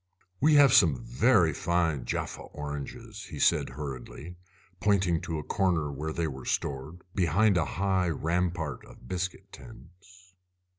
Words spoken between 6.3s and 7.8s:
stored, behind a